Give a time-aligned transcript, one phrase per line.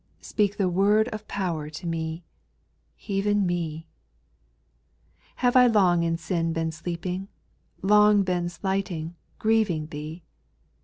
[0.21, 2.23] Speak the word of power to me,—
[3.07, 3.87] Even me,
[5.35, 5.35] 5.
[5.43, 7.27] Have I long in sin been sleeping—
[7.83, 10.23] Long been slighting, grieving Thee